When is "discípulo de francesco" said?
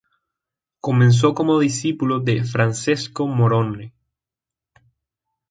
1.59-3.27